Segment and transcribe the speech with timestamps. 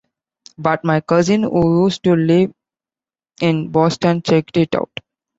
[0.57, 2.51] But, my cousin, who used to live
[3.39, 4.89] in Boston, checked it out.